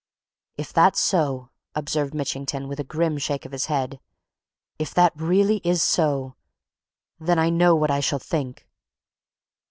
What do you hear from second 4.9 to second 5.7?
that really